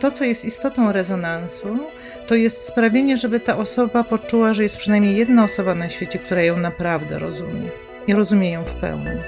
[0.00, 1.78] To, co jest istotą rezonansu,
[2.26, 6.42] to jest sprawienie, żeby ta osoba poczuła, że jest przynajmniej jedna osoba na świecie, która
[6.42, 7.70] ją naprawdę rozumie
[8.06, 9.20] i rozumie ją w pełni.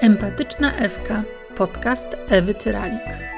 [0.00, 1.22] Empatyczna Ewka,
[1.56, 3.32] podcast Ewy Tyralik.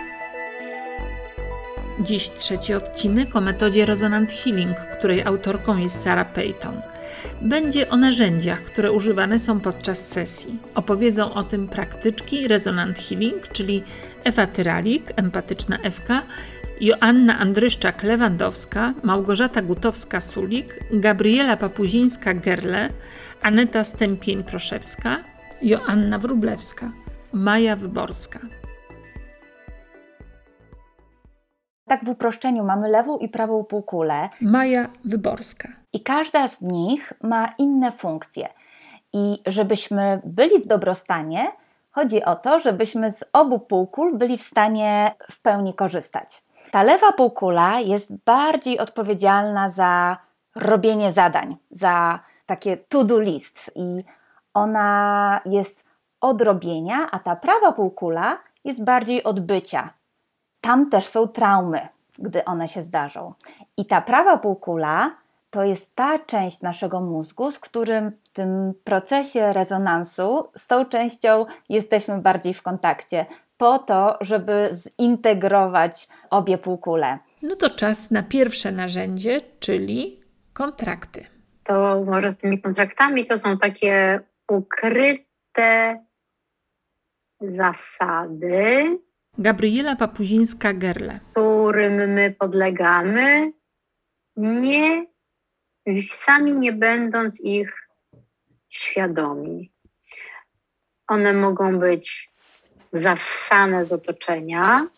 [2.00, 6.82] Dziś trzeci odcinek o metodzie Resonant Healing, której autorką jest Sarah Payton.
[7.40, 10.58] Będzie o narzędziach, które używane są podczas sesji.
[10.74, 13.82] Opowiedzą o tym praktyczki Resonant Healing, czyli
[14.24, 16.22] Ewa Tyralik, empatyczna Ewka,
[16.80, 22.88] Joanna Andryszczak-Lewandowska, Małgorzata Gutowska-Sulik, Gabriela Papuzińska-Gerle,
[23.42, 25.16] Aneta Stępień-Proszewska,
[25.62, 26.92] Joanna Wrublewska,
[27.32, 28.38] Maja Wyborska.
[31.88, 34.28] Tak w uproszczeniu mamy lewą i prawą półkulę.
[34.40, 35.68] Maja Wyborska.
[35.92, 38.48] I każda z nich ma inne funkcje.
[39.12, 41.52] I żebyśmy byli w dobrostanie,
[41.94, 46.44] chodzi o to, żebyśmy z obu półkul byli w stanie w pełni korzystać.
[46.70, 50.16] Ta lewa półkula jest bardziej odpowiedzialna za
[50.56, 54.04] robienie zadań, za takie to-do list i
[54.54, 55.84] ona jest
[56.20, 59.90] od robienia, a ta prawa półkula jest bardziej od bycia.
[60.60, 63.34] Tam też są traumy, gdy one się zdarzą.
[63.76, 65.10] I ta prawa półkula
[65.50, 72.18] to jest ta część naszego mózgu, z którym tym procesie rezonansu, z tą częścią jesteśmy
[72.18, 73.26] bardziej w kontakcie,
[73.56, 77.18] po to, żeby zintegrować obie półkule.
[77.42, 80.20] No to czas na pierwsze narzędzie, czyli
[80.52, 81.26] kontrakty.
[81.64, 86.04] To może z tymi kontraktami to są takie ukryte
[87.40, 88.98] zasady,
[89.38, 91.18] Gabriela Papuzińska-Gerle.
[91.30, 93.52] którym my podlegamy,
[94.36, 95.06] nie
[96.10, 97.83] sami nie będąc ich
[98.76, 99.72] świadomi.
[101.08, 102.30] One mogą być
[102.92, 104.88] zassane z otoczenia.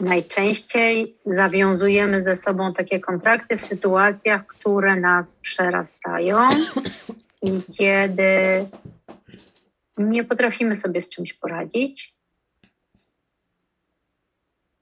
[0.00, 6.48] Najczęściej zawiązujemy ze sobą takie kontrakty w sytuacjach, które nas przerastają
[7.42, 8.66] i kiedy
[9.98, 12.14] nie potrafimy sobie z czymś poradzić.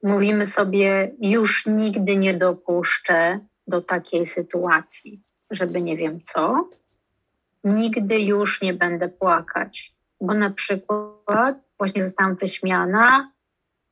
[0.03, 6.69] Mówimy sobie, już nigdy nie dopuszczę do takiej sytuacji, żeby nie wiem co.
[7.65, 13.33] Nigdy już nie będę płakać, bo na przykład właśnie zostałam wyśmiana,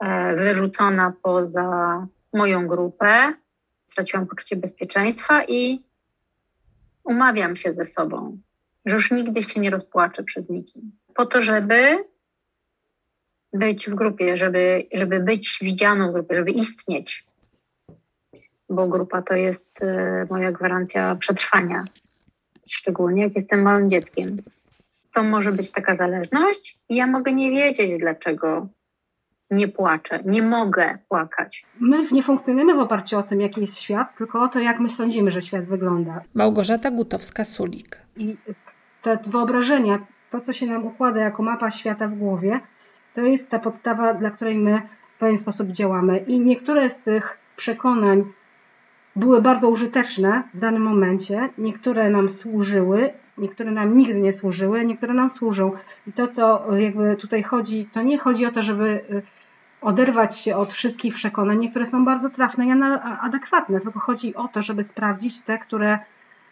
[0.01, 3.35] e, wyrzucona poza moją grupę,
[3.87, 5.85] straciłam poczucie bezpieczeństwa i
[7.05, 8.39] umawiam się ze sobą,
[8.87, 10.93] że już nigdy się nie rozpłaczę przed nikim.
[11.15, 12.05] Po to, żeby
[13.53, 17.27] być w grupie, żeby, żeby być widzianą w grupie, żeby istnieć.
[18.69, 21.85] Bo grupa to jest e, moja gwarancja przetrwania,
[22.71, 24.37] szczególnie jak jestem małym dzieckiem.
[25.15, 28.69] To może być taka zależność i ja mogę nie wiedzieć, dlaczego
[29.51, 31.65] nie płaczę, nie mogę płakać.
[31.81, 34.89] My nie funkcjonujemy w oparciu o tym, jaki jest świat, tylko o to, jak my
[34.89, 36.21] sądzimy, że świat wygląda.
[36.35, 37.97] Małgorzata Gutowska-Sulik.
[38.17, 38.37] I
[39.03, 42.61] te wyobrażenia, to co się nam układa jako mapa świata w głowie,
[43.15, 44.83] to jest ta podstawa, dla której my
[45.17, 46.19] w pewien sposób działamy.
[46.19, 48.25] I niektóre z tych przekonań
[49.17, 55.15] były bardzo użyteczne w danym momencie, niektóre nam służyły, niektóre nam nigdy nie służyły, niektóre
[55.15, 55.73] nam służą.
[56.07, 59.23] I to, co jakby tutaj chodzi, to nie chodzi o to, żeby y,
[59.81, 61.59] oderwać się od wszystkich przekonań.
[61.59, 62.71] Niektóre są bardzo trafne i
[63.21, 65.99] adekwatne, tylko chodzi o to, żeby sprawdzić te, które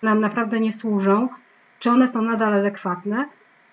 [0.02, 1.28] nam naprawdę nie służą,
[1.78, 3.26] czy one są nadal adekwatne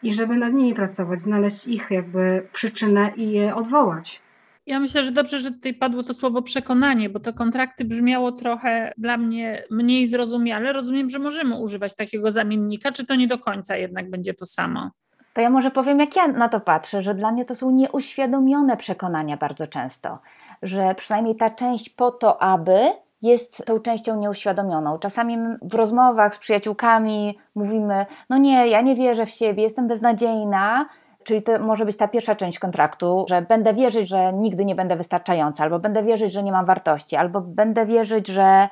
[0.03, 4.24] i żeby nad nimi pracować, znaleźć ich jakby przyczynę i je odwołać.
[4.65, 8.93] Ja myślę, że dobrze, że tutaj padło to słowo przekonanie, bo to kontrakty brzmiało trochę
[8.97, 10.73] dla mnie mniej zrozumiale.
[10.73, 14.91] Rozumiem, że możemy używać takiego zamiennika, czy to nie do końca jednak będzie to samo?
[15.33, 18.77] To ja może powiem, jak ja na to patrzę, że dla mnie to są nieuświadomione
[18.77, 20.19] przekonania bardzo często,
[20.61, 22.77] że przynajmniej ta część po to, aby
[23.21, 24.99] jest tą częścią nieuświadomioną.
[24.99, 30.85] Czasami w rozmowach z przyjaciółkami mówimy: No nie, ja nie wierzę w siebie, jestem beznadziejna.
[31.25, 34.95] Czyli to może być ta pierwsza część kontraktu, że będę wierzyć, że nigdy nie będę
[34.95, 38.69] wystarczająca, albo będę wierzyć, że nie mam wartości, albo będę wierzyć, że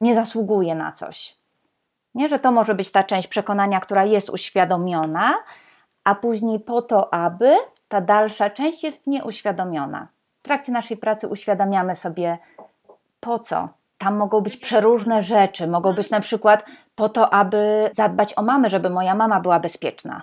[0.00, 1.36] nie zasługuję na coś.
[2.14, 5.34] Nie, że to może być ta część przekonania, która jest uświadomiona,
[6.04, 7.56] a później po to, aby
[7.88, 10.08] ta dalsza część jest nieuświadomiona.
[10.40, 12.38] W trakcie naszej pracy uświadamiamy sobie,
[13.20, 13.68] po co.
[13.98, 15.66] Tam mogą być przeróżne rzeczy.
[15.66, 16.64] Mogą być na przykład
[16.94, 20.22] po to, aby zadbać o mamę, żeby moja mama była bezpieczna,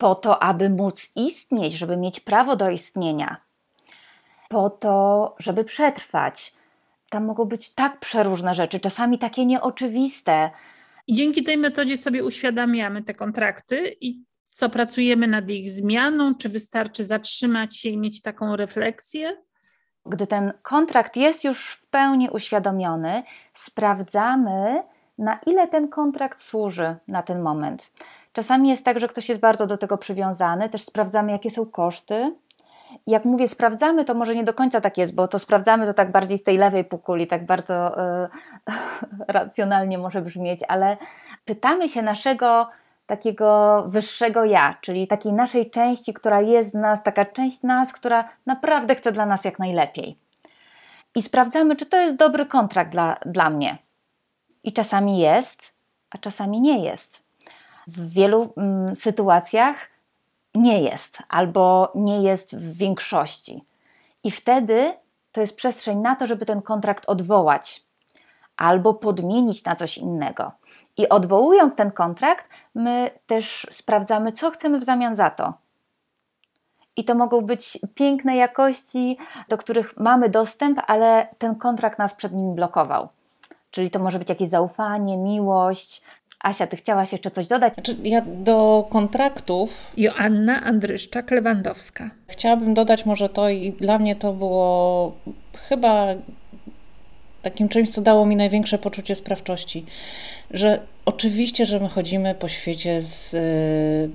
[0.00, 3.36] po to, aby móc istnieć, żeby mieć prawo do istnienia,
[4.48, 6.54] po to, żeby przetrwać.
[7.10, 10.50] Tam mogą być tak przeróżne rzeczy, czasami takie nieoczywiste.
[11.06, 16.34] I dzięki tej metodzie sobie uświadamiamy te kontrakty i co pracujemy nad ich zmianą?
[16.34, 19.36] Czy wystarczy zatrzymać się i mieć taką refleksję?
[20.06, 23.22] gdy ten kontrakt jest już w pełni uświadomiony,
[23.54, 24.82] sprawdzamy,
[25.18, 27.92] na ile ten kontrakt służy na ten moment.
[28.32, 32.34] Czasami jest tak, że ktoś jest bardzo do tego przywiązany, też sprawdzamy, jakie są koszty.
[33.06, 36.12] Jak mówię, sprawdzamy, to może nie do końca tak jest, bo to sprawdzamy to tak
[36.12, 37.96] bardziej z tej lewej półkuli, tak bardzo
[38.68, 38.74] yy,
[39.28, 40.96] racjonalnie może brzmieć, ale
[41.44, 42.68] pytamy się naszego
[43.06, 48.28] takiego wyższego ja, czyli takiej naszej części, która jest w nas, taka część nas, która
[48.46, 50.16] naprawdę chce dla nas jak najlepiej.
[51.14, 53.78] I sprawdzamy, czy to jest dobry kontrakt dla, dla mnie.
[54.64, 55.76] I czasami jest,
[56.10, 57.29] a czasami nie jest.
[57.86, 59.76] W wielu mm, sytuacjach
[60.54, 63.64] nie jest, albo nie jest w większości.
[64.24, 64.92] I wtedy
[65.32, 67.84] to jest przestrzeń na to, żeby ten kontrakt odwołać
[68.56, 70.52] albo podmienić na coś innego.
[70.96, 75.54] I odwołując ten kontrakt, my też sprawdzamy, co chcemy w zamian za to.
[76.96, 79.18] I to mogą być piękne jakości,
[79.48, 83.08] do których mamy dostęp, ale ten kontrakt nas przed nim blokował.
[83.70, 86.02] Czyli to może być jakieś zaufanie, miłość.
[86.40, 87.74] Asia, ty chciałaś jeszcze coś dodać?
[87.74, 89.92] Znaczy, ja do kontraktów.
[89.96, 92.08] Joanna Andryszczak-Lewandowska.
[92.26, 95.12] Chciałabym dodać może to, i dla mnie to było
[95.68, 96.06] chyba
[97.42, 99.86] takim czymś, co dało mi największe poczucie sprawczości,
[100.50, 104.10] że oczywiście, że my chodzimy po świecie z y,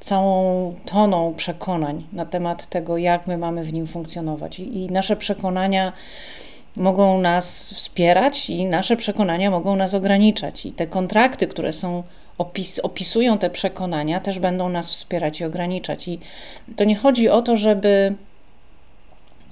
[0.00, 4.60] całą toną przekonań na temat tego, jak my mamy w nim funkcjonować.
[4.60, 5.92] I, i nasze przekonania
[6.76, 10.66] mogą nas wspierać, i nasze przekonania mogą nas ograniczać.
[10.66, 12.02] I te kontrakty, które są
[12.38, 16.08] opis, opisują te przekonania, też będą nas wspierać i ograniczać.
[16.08, 16.18] I
[16.76, 18.14] to nie chodzi o to, żeby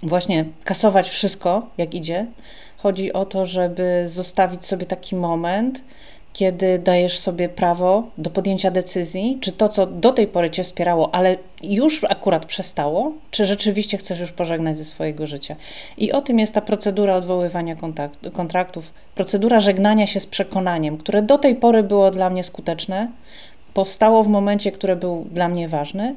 [0.02, 2.26] właśnie kasować wszystko, jak idzie,
[2.82, 5.84] Chodzi o to, żeby zostawić sobie taki moment,
[6.32, 11.14] kiedy dajesz sobie prawo do podjęcia decyzji, czy to, co do tej pory cię wspierało,
[11.14, 15.56] ale już akurat przestało, czy rzeczywiście chcesz już pożegnać ze swojego życia.
[15.98, 17.76] I o tym jest ta procedura odwoływania
[18.32, 23.08] kontraktów, procedura żegnania się z przekonaniem, które do tej pory było dla mnie skuteczne,
[23.74, 26.14] powstało w momencie, który był dla mnie ważny,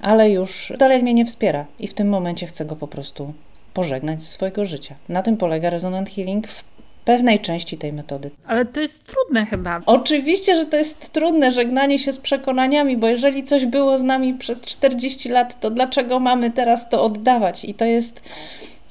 [0.00, 3.32] ale już dalej mnie nie wspiera i w tym momencie chcę go po prostu
[3.74, 4.94] pożegnać ze swojego życia.
[5.08, 6.64] Na tym polega Resonant Healing w
[7.06, 8.30] pewnej części tej metody.
[8.46, 9.80] Ale to jest trudne chyba.
[9.86, 14.34] Oczywiście, że to jest trudne żegnanie się z przekonaniami, bo jeżeli coś było z nami
[14.34, 17.64] przez 40 lat, to dlaczego mamy teraz to oddawać?
[17.64, 18.22] I to jest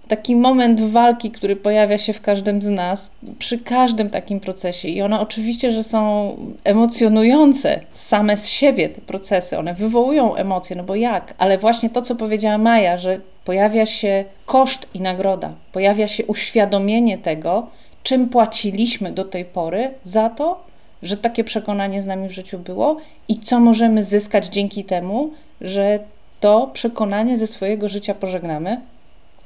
[0.07, 4.87] taki moment walki, który pojawia się w każdym z nas, przy każdym takim procesie.
[4.87, 9.57] I one oczywiście, że są emocjonujące same z siebie, te procesy.
[9.57, 11.33] One wywołują emocje, no bo jak?
[11.37, 17.17] Ale właśnie to, co powiedziała Maja, że pojawia się koszt i nagroda, pojawia się uświadomienie
[17.17, 17.67] tego,
[18.05, 20.63] czym płaciliśmy do tej pory za to,
[21.01, 22.97] że takie przekonanie z nami w życiu było
[23.27, 25.31] i co możemy zyskać dzięki temu,
[25.61, 25.99] że
[26.39, 28.81] to przekonanie ze swojego życia pożegnamy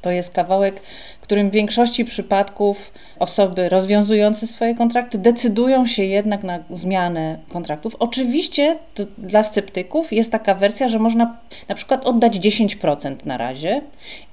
[0.01, 0.81] to jest kawałek,
[1.21, 7.95] którym w większości przypadków osoby rozwiązujące swoje kontrakty decydują się jednak na zmianę kontraktów.
[7.99, 8.77] Oczywiście
[9.17, 11.37] dla sceptyków jest taka wersja, że można
[11.67, 13.81] na przykład oddać 10% na razie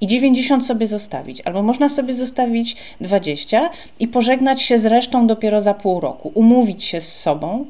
[0.01, 3.69] i 90 sobie zostawić, albo można sobie zostawić 20
[3.99, 7.65] i pożegnać się z resztą dopiero za pół roku, umówić się z sobą,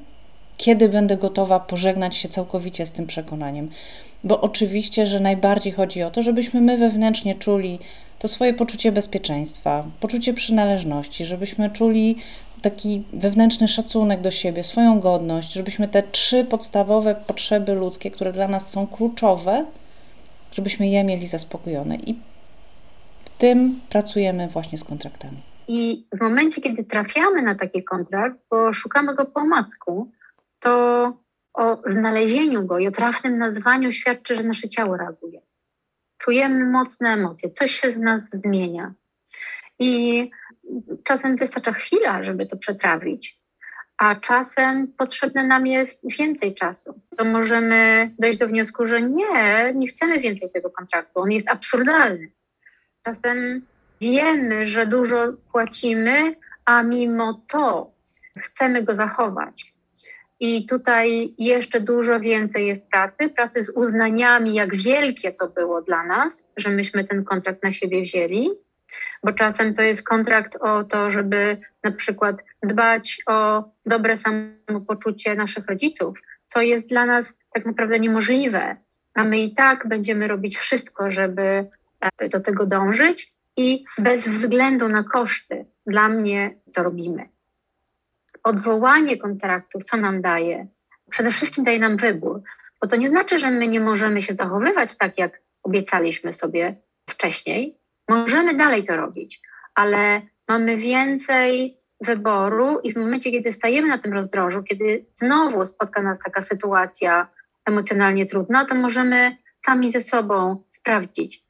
[0.57, 3.69] kiedy będę gotowa pożegnać się całkowicie z tym przekonaniem
[4.23, 7.79] bo oczywiście, że najbardziej chodzi o to, żebyśmy my wewnętrznie czuli
[8.19, 12.15] to swoje poczucie bezpieczeństwa, poczucie przynależności, żebyśmy czuli
[12.61, 18.47] taki wewnętrzny szacunek do siebie, swoją godność, żebyśmy te trzy podstawowe potrzeby ludzkie, które dla
[18.47, 19.65] nas są kluczowe,
[20.51, 21.95] żebyśmy je mieli zaspokojone.
[21.95, 22.19] I
[23.37, 25.37] tym pracujemy właśnie z kontraktami.
[25.67, 30.07] I w momencie, kiedy trafiamy na taki kontrakt, bo szukamy go po omacku,
[30.67, 31.17] to
[31.53, 35.41] o znalezieniu go i o trafnym nazwaniu świadczy, że nasze ciało reaguje.
[36.17, 38.93] Czujemy mocne emocje, coś się z nas zmienia.
[39.79, 40.29] I
[41.03, 43.39] czasem wystarcza chwila, żeby to przetrawić,
[43.97, 47.01] a czasem potrzebne nam jest więcej czasu.
[47.17, 52.31] To możemy dojść do wniosku, że nie, nie chcemy więcej tego kontraktu, on jest absurdalny.
[53.03, 53.65] Czasem
[54.01, 57.91] wiemy, że dużo płacimy, a mimo to
[58.37, 59.76] chcemy go zachować.
[60.39, 66.03] I tutaj jeszcze dużo więcej jest pracy, pracy z uznaniami, jak wielkie to było dla
[66.03, 68.49] nas, że myśmy ten kontrakt na siebie wzięli,
[69.23, 75.67] bo czasem to jest kontrakt o to, żeby na przykład dbać o dobre samopoczucie naszych
[75.67, 78.75] rodziców, co jest dla nas tak naprawdę niemożliwe,
[79.15, 81.69] a my i tak będziemy robić wszystko, żeby
[82.19, 87.36] e, do tego dążyć i bez względu na koszty, dla mnie to robimy
[88.43, 90.67] odwołanie kontraktów, co nam daje?
[91.09, 92.41] Przede wszystkim daje nam wybór,
[92.81, 96.75] bo to nie znaczy, że my nie możemy się zachowywać tak, jak obiecaliśmy sobie
[97.09, 97.77] wcześniej,
[98.09, 99.41] Możemy dalej to robić,
[99.75, 106.01] ale mamy więcej wyboru i w momencie, kiedy stajemy na tym rozdrożu, kiedy znowu spotka
[106.01, 107.27] nas taka sytuacja
[107.65, 111.45] emocjonalnie trudna, to możemy sami ze sobą sprawdzić,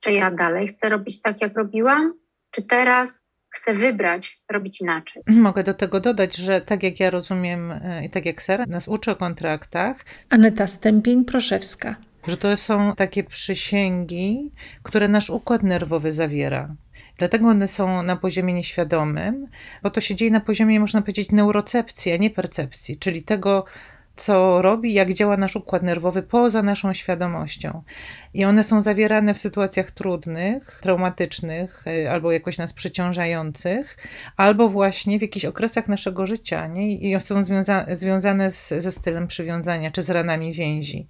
[0.00, 2.14] czy ja dalej chcę robić tak, jak robiłam,
[2.50, 3.24] czy teraz
[3.60, 5.22] chcę wybrać, robić inaczej.
[5.26, 8.88] Mogę do tego dodać, że tak jak ja rozumiem e, i tak jak Sara nas
[8.88, 10.04] uczy o kontraktach.
[10.30, 11.94] Aneta Stępień-Proszewska.
[12.26, 16.74] Że to są takie przysięgi, które nasz układ nerwowy zawiera.
[17.18, 19.46] Dlatego one są na poziomie nieświadomym,
[19.82, 23.64] bo to się dzieje na poziomie, można powiedzieć, neurocepcji, a nie percepcji, czyli tego,
[24.18, 27.82] co robi, jak działa nasz układ nerwowy poza naszą świadomością.
[28.34, 33.96] I one są zawierane w sytuacjach trudnych, traumatycznych y, albo jakoś nas przeciążających,
[34.36, 36.92] albo właśnie w jakichś okresach naszego życia nie?
[36.92, 41.06] i są związa związane z, ze stylem przywiązania czy z ranami więzi.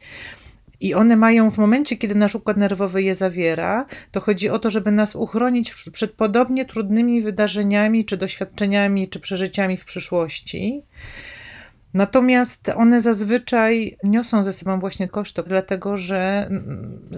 [0.80, 4.70] I one mają w momencie, kiedy nasz układ nerwowy je zawiera, to chodzi o to,
[4.70, 10.82] żeby nas uchronić przed podobnie trudnymi wydarzeniami, czy doświadczeniami, czy przeżyciami w przyszłości.
[11.98, 16.50] Natomiast one zazwyczaj niosą ze sobą właśnie koszty, dlatego że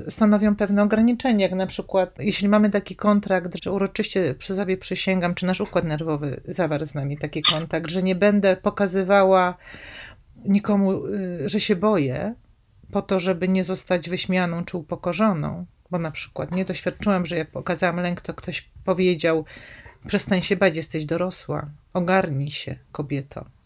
[0.09, 5.35] stanowią pewne ograniczenia, jak na przykład jeśli mamy taki kontrakt, że uroczyście przy sobie przysięgam,
[5.35, 9.57] czy nasz układ nerwowy zawarł z nami taki kontakt, że nie będę pokazywała
[10.45, 12.35] nikomu, y, że się boję,
[12.93, 17.51] po to, żeby nie zostać wyśmianą czy upokorzoną, bo na przykład nie doświadczyłam, że jak
[17.51, 19.45] pokazałam lęk, to ktoś powiedział:
[20.07, 23.60] Przestań się bać, jesteś dorosła, ogarnij się, kobieto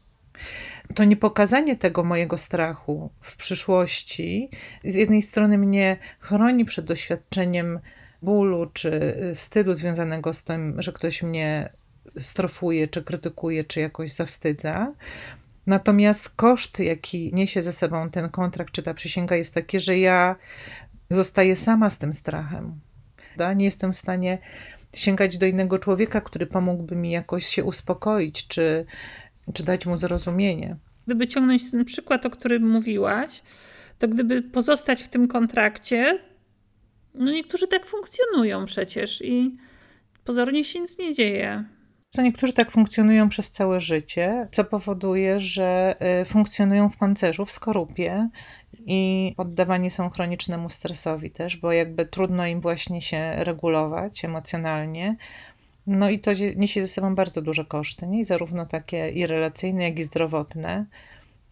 [0.95, 4.51] to niepokazanie tego mojego strachu w przyszłości
[4.85, 7.81] z jednej strony mnie chroni przed doświadczeniem
[8.23, 11.73] bólu czy wstydu związanego z tym, że ktoś mnie
[12.19, 14.93] strofuje, czy krytykuje, czy jakoś zawstydza.
[15.67, 20.37] Natomiast koszt, jaki niesie ze sobą ten kontrakt, czy ta przysięga, jest taki, że ja
[21.11, 22.81] zostaję sama z tym strachem.
[23.57, 24.39] Nie jestem w stanie
[24.95, 28.87] sięgać do innego człowieka, który pomógłby mi jakoś się uspokoić, czy
[29.53, 30.77] czy dać mu zrozumienie.
[31.07, 33.43] Gdyby ciągnąć ten przykład, o którym mówiłaś,
[33.99, 36.19] to gdyby pozostać w tym kontrakcie,
[37.15, 39.57] no niektórzy tak funkcjonują przecież i
[40.25, 41.65] pozornie się nic nie dzieje.
[42.11, 47.53] Co niektórzy tak funkcjonują przez całe życie, co powoduje, że y, funkcjonują w pancerzu, w
[47.53, 48.29] skorupie
[48.87, 55.17] i poddawani są chronicznemu stresowi też, bo jakby trudno im właśnie się regulować emocjonalnie,
[55.87, 58.25] no i to niesie ze sobą bardzo duże koszty, nie?
[58.25, 60.87] zarówno takie i relacyjne, jak i zdrowotne.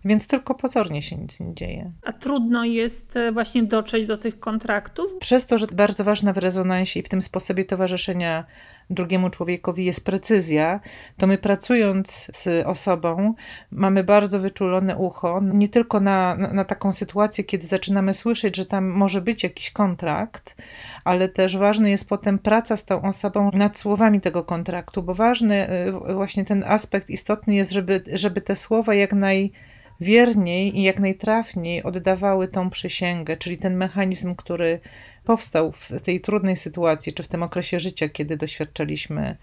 [0.04, 1.92] Więc tylko pozornie się nic nie dzieje.
[2.02, 5.06] A trudno jest e, właśnie dotrzeć do tych kontraktów?
[5.20, 8.44] Przez to, że bardzo ważna w rezonansie i w tym sposobie towarzyszenia
[8.90, 10.80] drugiemu człowiekowi jest precyzja,
[11.16, 13.34] to my pracując z osobą
[13.70, 18.86] mamy bardzo wyczulone ucho, nie tylko na, na, taką sytuację, kiedy zaczynamy słyszeć, że tam
[18.86, 20.56] może być jakiś kontrakt,
[21.04, 25.70] ale też ważny jest potem praca z tą osobą nad słowami tego kontraktu, bo ważny
[26.10, 29.52] y, właśnie ten aspekt istotny jest, żeby, żeby te słowa jak naj
[30.00, 34.80] wierniej i jak najtrafniej oddawały tą przysięgę, czyli ten mechanizm, który
[35.24, 39.36] powstał w tej trudnej sytuacji, czy w tym okresie życia, kiedy doświadczaliśmy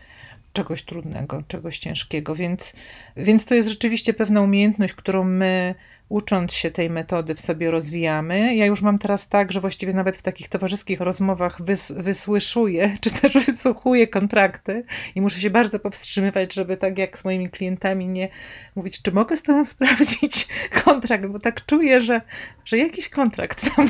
[0.53, 2.35] czegoś trudnego, czegoś ciężkiego.
[2.35, 2.73] Więc,
[3.17, 5.75] więc to jest rzeczywiście pewna umiejętność, którą my
[6.09, 8.55] ucząc się tej metody w sobie rozwijamy.
[8.55, 13.11] Ja już mam teraz tak, że właściwie nawet w takich towarzyskich rozmowach wys wysłyszuję, czy
[13.11, 14.83] też wysłuchuję kontrakty
[15.15, 18.29] i muszę się bardzo powstrzymywać, żeby tak jak z moimi klientami nie
[18.75, 20.47] mówić, czy mogę z tobą sprawdzić
[20.83, 22.21] kontrakt, bo tak czuję, że,
[22.65, 23.89] że jakiś kontrakt tam,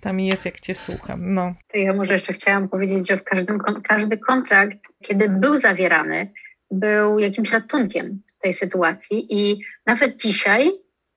[0.00, 1.34] tam jest, jak cię słucham.
[1.34, 1.54] No.
[1.68, 6.32] To ja może jeszcze chciałam powiedzieć, że w każdym, każdy kontrakt, kiedy był zawierany,
[6.70, 10.70] był jakimś ratunkiem w tej sytuacji i nawet dzisiaj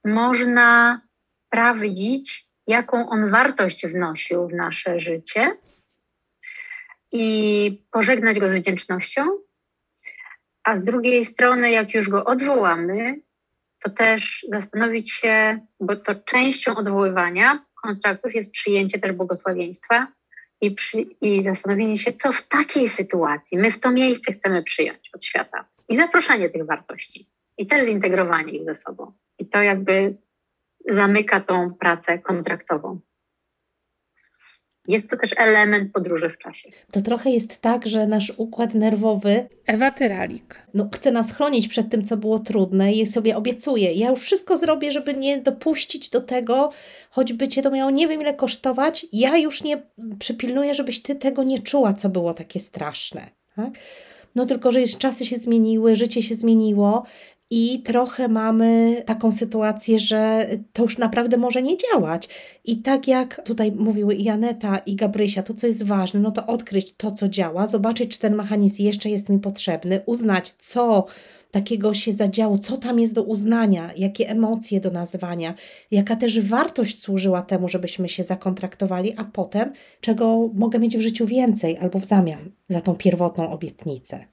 [0.05, 1.01] można
[1.47, 5.57] sprawdzić, jaką on wartość wnosił w nasze życie
[7.11, 9.21] i pożegnać go z wdzięcznością.
[10.63, 13.21] A z drugiej strony, jak już go odwołamy,
[13.83, 20.07] to też zastanowić się, bo to częścią odwoływania kontraktów jest przyjęcie też błogosławieństwa
[20.61, 25.09] i, przy, i zastanowienie się, co w takiej sytuacji my w to miejsce chcemy przyjąć
[25.13, 29.11] od świata i zaproszenie tych wartości i też zintegrowanie ich ze sobą.
[29.39, 30.17] I to jakby
[30.89, 32.99] zamyka tą pracę kontraktową.
[34.87, 36.69] Jest to też element podróży w czasie.
[36.91, 39.47] To trochę jest tak, że nasz układ nerwowy.
[39.65, 40.67] Ewa Tyralik.
[40.73, 43.93] No, chce nas chronić przed tym, co było trudne i sobie obiecuje.
[43.93, 46.69] Ja już wszystko zrobię, żeby nie dopuścić do tego,
[47.09, 49.05] choćby cię to miało nie wiem ile kosztować.
[49.13, 49.81] Ja już nie
[50.19, 53.29] przypilnuję, żebyś ty tego nie czuła, co było takie straszne.
[53.55, 53.73] Tak?
[54.35, 57.05] No tylko, że już czasy się zmieniły, życie się zmieniło
[57.55, 62.29] i trochę mamy taką sytuację, że to już naprawdę może nie działać.
[62.65, 66.47] I tak jak tutaj mówiły i Janeta, i Gabrysia, to co jest ważne, no to
[66.47, 71.05] odkryć to, co działa, zobaczyć, czy ten mechanizm jeszcze jest mi potrzebny, uznać, co
[71.51, 75.53] takiego się zadziało, co tam jest do uznania, jakie emocje do nazywania,
[75.91, 81.25] jaka też wartość służyła temu, żebyśmy się zakontraktowali, a potem czego mogę mieć w życiu
[81.25, 84.32] więcej albo w zamian za tą pierwotną obietnicę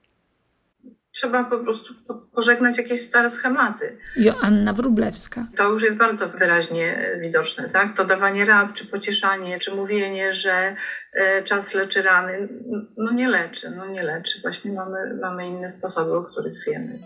[1.11, 1.93] trzeba po prostu
[2.35, 3.97] pożegnać jakieś stare schematy.
[4.15, 5.45] Joanna Wrublewska.
[5.57, 7.97] To już jest bardzo wyraźnie widoczne, tak?
[7.97, 10.75] To dawanie rad, czy pocieszanie, czy mówienie, że
[11.13, 12.49] e, czas leczy rany.
[12.97, 14.41] No nie leczy, no nie leczy.
[14.41, 16.99] Właśnie mamy, mamy inne sposoby, o których wiemy.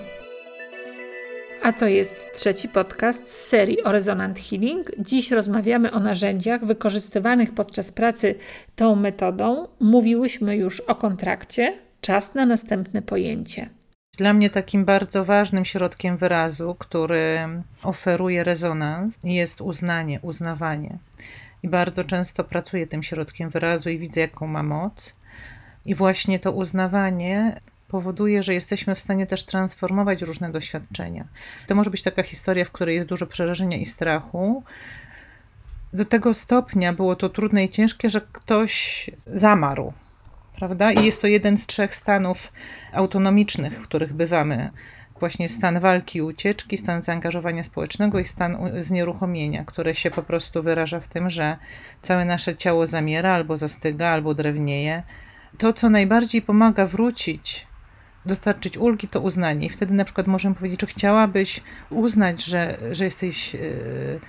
[1.62, 4.90] a to jest trzeci podcast z serii o Resonant Healing.
[4.98, 8.34] Dziś rozmawiamy o narzędziach wykorzystywanych podczas pracy
[8.76, 9.68] tą metodą.
[9.80, 11.78] Mówiłyśmy już o kontrakcie.
[12.00, 13.68] Czas na następne pojęcie.
[14.18, 17.38] Dla mnie takim bardzo ważnym środkiem wyrazu, który
[17.82, 20.98] oferuje rezonans, jest uznanie, uznawanie.
[21.62, 25.16] I bardzo często pracuję tym środkiem wyrazu i widzę, jaką ma moc.
[25.86, 27.60] I właśnie to uznawanie
[27.90, 31.24] powoduje, że jesteśmy w stanie też transformować różne doświadczenia.
[31.66, 34.64] To może być taka historia, w której jest dużo przerażenia i strachu.
[35.92, 39.92] Do tego stopnia było to trudne i ciężkie, że ktoś zamarł.
[40.56, 40.92] Prawda?
[40.92, 42.52] I jest to jeden z trzech stanów
[42.92, 44.70] autonomicznych, w których bywamy.
[45.20, 50.62] Właśnie stan walki i ucieczki, stan zaangażowania społecznego i stan znieruchomienia, które się po prostu
[50.62, 51.56] wyraża w tym, że
[52.02, 55.02] całe nasze ciało zamiera, albo zastyga, albo drewnieje.
[55.58, 57.66] To, co najbardziej pomaga wrócić
[58.26, 59.66] dostarczyć ulgi, to uznanie.
[59.66, 61.60] I wtedy na przykład możemy powiedzieć, czy chciałabyś
[61.90, 64.20] uznać, że, że jesteś yy,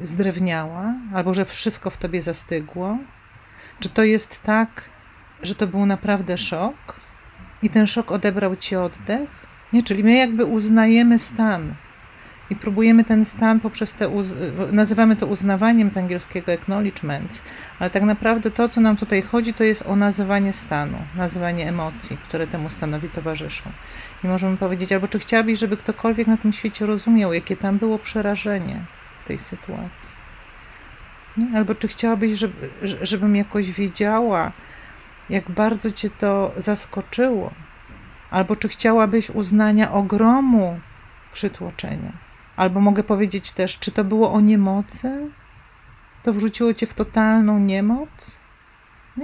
[0.00, 2.98] zdrewniała, albo że wszystko w tobie zastygło?
[3.80, 4.84] Czy to jest tak,
[5.42, 7.00] że to był naprawdę szok
[7.62, 9.30] i ten szok odebrał ci oddech?
[9.72, 11.74] Nie, czyli my jakby uznajemy stan
[12.50, 14.10] i próbujemy ten stan poprzez te,
[14.72, 17.42] nazywamy to uznawaniem z angielskiego acknowledgement,
[17.78, 22.16] ale tak naprawdę to, co nam tutaj chodzi, to jest o nazywanie stanu, nazywanie emocji,
[22.16, 23.70] które temu stanowi towarzyszą.
[24.24, 27.98] I możemy powiedzieć, albo czy chciałabyś, żeby ktokolwiek na tym świecie rozumiał, jakie tam było
[27.98, 28.84] przerażenie
[29.20, 30.16] w tej sytuacji.
[31.36, 31.56] Nie?
[31.56, 34.52] Albo czy chciałabyś, żeby, żebym jakoś wiedziała,
[35.30, 37.50] jak bardzo cię to zaskoczyło,
[38.30, 40.80] albo czy chciałabyś uznania ogromu
[41.32, 42.12] przytłoczenia
[42.56, 45.30] Albo mogę powiedzieć też, czy to było o niemocy?
[46.22, 48.38] To wrzuciło cię w totalną niemoc?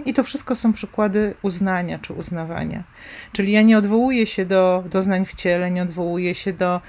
[0.05, 2.85] I to wszystko są przykłady uznania czy uznawania.
[3.33, 6.81] Czyli ja nie odwołuję się do doznań w ciele, nie odwołuję się do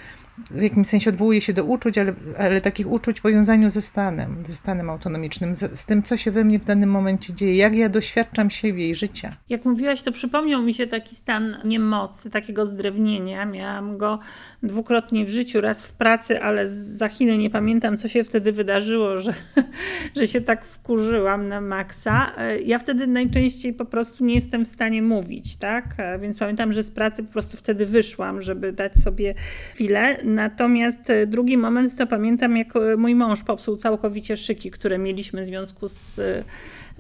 [0.52, 4.44] w jakimś sensie odwołuje się do uczuć, ale, ale takich uczuć w powiązaniu ze stanem,
[4.48, 7.76] ze stanem autonomicznym, z, z, tym, co się we mnie w danym momencie dzieje, jak
[7.76, 9.36] ja doświadczam siebie i życia.
[9.50, 13.46] Jak mówiłaś, to przypomniał mi się taki stan niemocy, takiego zdrewnienia.
[13.46, 14.20] Miałam go
[14.64, 19.18] dwukrotnie w życiu, raz w pracy, ale za chwilę nie pamiętam, co się wtedy wydarzyło,
[19.18, 19.34] że,
[20.18, 22.32] że się tak wkurzyłam na maksa.
[22.66, 25.96] Ja wtedy najczęściej po prostu nie jestem w stanie mówić, tak?
[26.22, 29.36] Więc pamiętam, że z pracy po prostu wtedy wyszłam, żeby dać sobie
[29.74, 34.98] chwilę Natomiast e, drugi moment to pamiętam, jak e, mój mąż popsuł całkowicie szyki, które
[34.98, 36.44] mieliśmy w związku z e,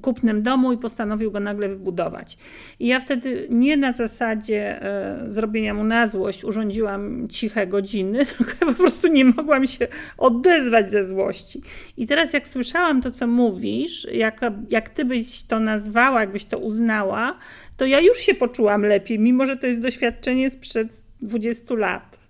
[0.02, 2.38] kupnem domu i postanowił go nagle wybudować.
[2.80, 4.80] I ja wtedy nie na zasadzie
[5.28, 10.92] zrobienia mu na złość urządziłam ciche godziny, tylko ja po prostu nie mogłam się odezwać
[10.92, 11.62] ze złości.
[11.98, 16.60] I teraz jak słyszałam to, co mówisz, jak, jak ty byś to nazwała, jakbyś to
[16.60, 17.38] uznała,
[17.78, 22.21] to ja już się poczułam lepiej, mimo że to jest doświadczenie sprzed 20 lat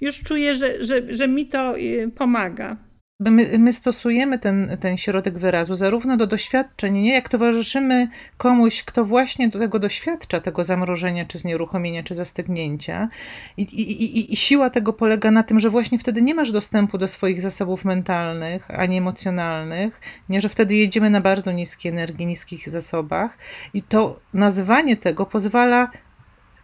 [0.00, 2.76] już czuję, że, że, że mi to y, pomaga.
[3.20, 7.14] My, my, stosujemy ten, ten środek wyrazu zarówno do doświadczeń, nie?
[7.14, 13.08] jak towarzyszymy komuś, kto właśnie do tego doświadcza, tego zamrożenia, czy znieruchomienia, czy zastygnięcia.
[13.56, 16.98] I, i, i, I siła tego polega na tym, że właśnie wtedy nie masz dostępu
[16.98, 20.40] do swoich zasobów mentalnych ani emocjonalnych, nie?
[20.40, 23.38] że wtedy jedziemy na bardzo niskie energii, niskich zasobach.
[23.74, 25.90] I to nazywanie tego pozwala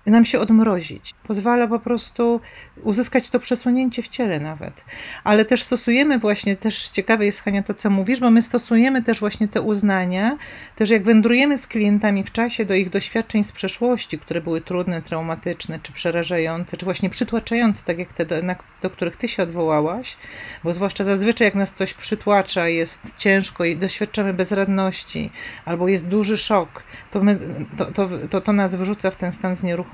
[0.07, 1.15] nam się odmrozić.
[1.23, 2.41] Pozwala po prostu
[2.83, 4.85] uzyskać to przesunięcie w ciele nawet.
[5.25, 9.21] Ale też stosujemy właśnie, też ciekawe jest Hania to, co mówisz, bo my stosujemy też
[9.21, 10.39] właśnie te uznania,
[10.77, 15.03] też jak wędrujemy z klientami w czasie do ich doświadczeń z przeszłości, które były trudne,
[15.03, 19.43] traumatyczne, czy przerażające, czy właśnie przytłaczające, tak jak te, do, na, do których ty się
[19.43, 20.17] odwołałaś,
[20.65, 25.31] bo zwłaszcza zazwyczaj jak nas coś przytłacza, jest ciężko i doświadczamy bezradności,
[25.65, 27.39] albo jest duży szok, to, my,
[27.77, 29.90] to, to, to, to nas wrzuca w ten stan znieruchomienia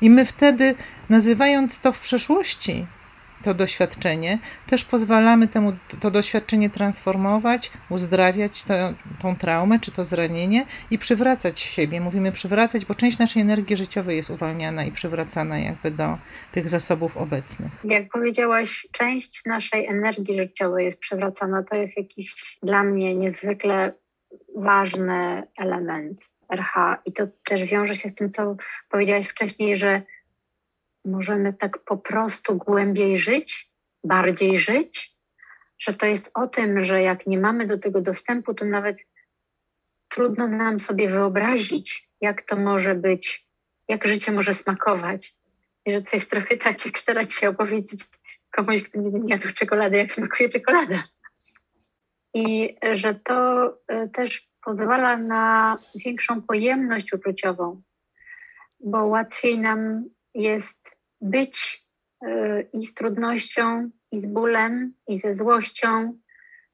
[0.00, 0.74] i my wtedy,
[1.08, 2.86] nazywając to w przeszłości,
[3.42, 8.74] to doświadczenie, też pozwalamy temu, to doświadczenie transformować, uzdrawiać to,
[9.20, 12.00] tą traumę czy to zranienie i przywracać siebie.
[12.00, 16.18] Mówimy przywracać, bo część naszej energii życiowej jest uwalniana i przywracana jakby do
[16.52, 17.72] tych zasobów obecnych.
[17.84, 21.62] Jak powiedziałaś, część naszej energii życiowej jest przywracana.
[21.62, 23.92] To jest jakiś dla mnie niezwykle
[24.56, 28.56] ważny element RH i to też wiąże się z tym, co
[28.88, 30.02] powiedziałaś wcześniej, że
[31.04, 33.70] możemy tak po prostu głębiej żyć,
[34.04, 35.16] bardziej żyć,
[35.78, 38.96] że to jest o tym, że jak nie mamy do tego dostępu, to nawet
[40.08, 43.46] trudno nam sobie wyobrazić, jak to może być,
[43.88, 45.34] jak życie może smakować.
[45.86, 48.04] I że to jest trochę tak, jak starać się opowiedzieć
[48.50, 51.04] komuś, kto nigdy nie jadł czekolady, jak smakuje czekolada.
[52.34, 57.82] I że to e, też pozwala na większą pojemność uczuciową,
[58.80, 61.86] bo łatwiej nam jest być
[62.22, 66.18] e, i z trudnością, i z bólem, i ze złością,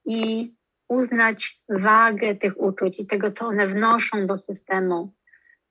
[0.04, 0.52] i
[0.88, 5.12] uznać wagę tych uczuć i tego, co one wnoszą do systemu,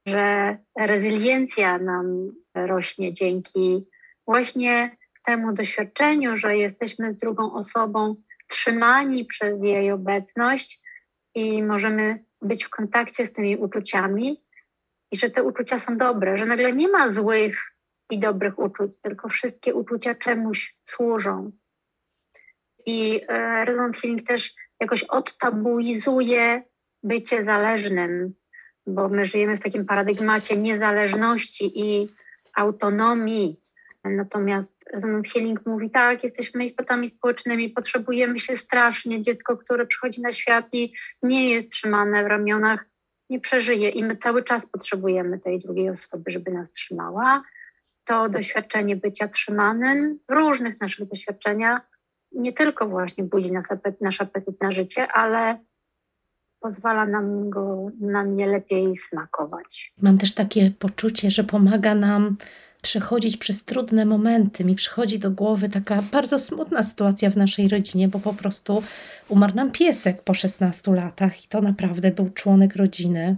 [0.07, 3.87] że rezyliencja nam rośnie dzięki
[4.27, 8.15] właśnie temu doświadczeniu, że jesteśmy z drugą osobą
[8.47, 10.81] trzymani przez jej obecność
[11.35, 14.41] i możemy być w kontakcie z tymi uczuciami
[15.11, 17.75] i że te uczucia są dobre, że nagle nie ma złych
[18.09, 21.51] i dobrych uczuć, tylko wszystkie uczucia czemuś służą.
[22.85, 26.63] I e, Healing też jakoś odtabuizuje
[27.03, 28.33] bycie zależnym,
[28.87, 32.09] bo my żyjemy w takim paradygmacie niezależności i
[32.55, 33.60] autonomii.
[34.03, 39.21] Natomiast Resonant Healing mówi tak, jesteśmy istotami społecznymi, potrzebujemy się strasznie.
[39.21, 42.85] Dziecko, które przychodzi na świat i nie jest trzymane w ramionach,
[43.29, 47.43] nie przeżyje i my cały czas potrzebujemy tej drugiej osoby, żeby nas trzymała.
[48.05, 51.81] To doświadczenie bycia trzymanym w różnych naszych doświadczeniach
[52.31, 53.65] nie tylko właśnie budzi nas
[54.01, 55.59] nasz apetyt na życie, ale
[56.59, 59.93] pozwala nam go na nie lepiej smakować.
[60.01, 62.35] Mam też takie poczucie, że pomaga nam
[62.81, 64.65] przechodzić przez trudne momenty.
[64.65, 68.83] Mi przychodzi do głowy taka bardzo smutna sytuacja w naszej rodzinie, bo po prostu
[69.29, 73.35] umarł nam piesek po 16 latach i to naprawdę był członek rodziny.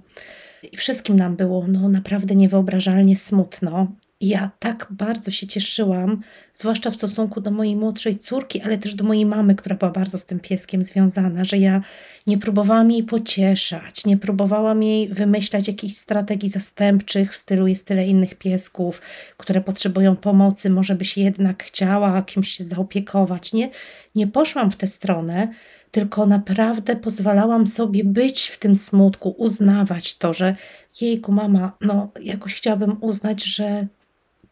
[0.72, 3.88] I wszystkim nam było no, naprawdę niewyobrażalnie smutno.
[4.24, 6.22] Ja tak bardzo się cieszyłam,
[6.54, 10.20] zwłaszcza w stosunku do mojej młodszej córki, ale też do mojej mamy, która była bardzo
[10.20, 11.82] z tym pieskiem związana, że ja
[12.28, 18.08] nie próbowałam jej pocieszać, nie próbowałam jej wymyślać jakichś strategii zastępczych w stylu jest tyle
[18.08, 19.02] innych piesków,
[19.38, 23.54] które potrzebują pomocy, może by się jednak chciała kimś się zaopiekować.
[23.54, 23.70] Nie,
[24.16, 25.48] nie poszłam w tę stronę,
[25.92, 30.56] tylko naprawdę pozwalałam sobie być w tym smutku, uznawać to, że
[31.02, 33.88] jejku, mama, no jakoś chciałabym uznać, że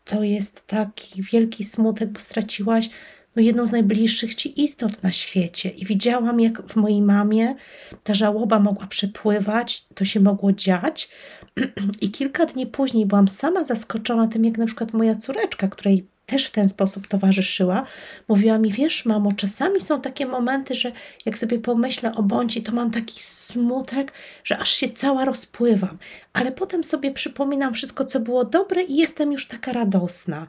[0.04, 2.90] to jest taki wielki smutek, bo straciłaś
[3.36, 5.70] no, jedną z najbliższych ci istot na świecie.
[5.70, 7.56] I widziałam, jak w mojej mamie
[8.04, 11.10] ta żałoba mogła przepływać, to się mogło dziać.
[12.02, 16.46] I kilka dni później byłam sama zaskoczona tym, jak na przykład moja córeczka, której też
[16.46, 17.86] w ten sposób towarzyszyła,
[18.28, 20.92] mówiła mi, wiesz, mamo, czasami są takie momenty, że
[21.26, 24.14] jak sobie pomyślę o bądź, to mam taki smutek,
[24.44, 25.98] że aż się cała rozpływam,
[26.34, 30.48] ale potem sobie przypominam wszystko, co było dobre i jestem już taka radosna.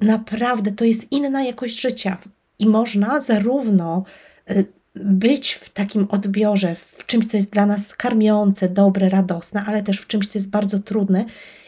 [0.00, 2.18] Naprawdę to jest inna jakość życia.
[2.58, 4.04] I można zarówno
[4.50, 9.82] y, być w takim odbiorze, w czymś, co jest dla nas karmiące, dobre, radosne, ale
[9.82, 11.24] też w czymś, co jest bardzo trudne.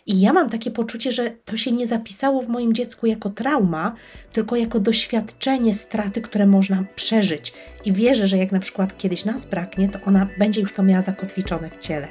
[0.07, 3.95] I ja mam takie poczucie, że to się nie zapisało w moim dziecku jako trauma,
[4.33, 7.53] tylko jako doświadczenie straty, które można przeżyć.
[7.85, 11.03] I wierzę, że jak na przykład kiedyś nas braknie, to ona będzie już to miała
[11.03, 12.09] zakotwiczone w ciele.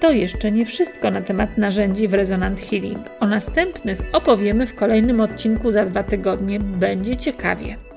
[0.00, 3.06] To jeszcze nie wszystko na temat narzędzi w Resonant Healing.
[3.20, 6.60] O następnych opowiemy w kolejnym odcinku za dwa tygodnie.
[6.60, 7.87] Będzie ciekawie.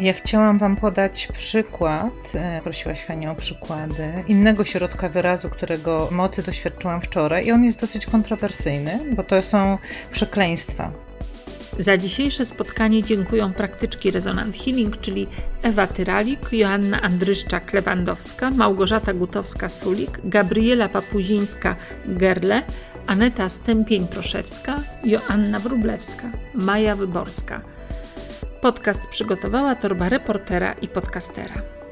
[0.00, 6.42] Ja chciałam Wam podać przykład, e, prosiłaś Hania o przykłady, innego środka wyrazu, którego mocy
[6.42, 9.78] doświadczyłam wczoraj i on jest dosyć kontrowersyjny, bo to są
[10.10, 10.92] przekleństwa.
[11.78, 15.26] Za dzisiejsze spotkanie dziękuję praktyczki Resonant Healing, czyli
[15.62, 22.62] Ewa Tyralik, Joanna Andryszczak-Lewandowska, Małgorzata Gutowska-Sulik, Gabriela Papuzińska-Gerle,
[23.06, 27.60] Aneta Stępień-Proszewska, Joanna Wrublewska, Maja Wyborska–
[28.64, 31.83] Podcast przygotowała torba reportera i podcastera.